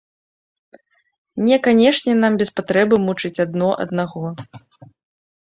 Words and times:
Не 1.49 1.57
канешне 1.67 2.11
нам 2.23 2.33
без 2.43 2.49
патрэбы 2.61 2.95
мучыць 3.05 3.35
адно 3.45 3.69
аднаго. 3.85 4.25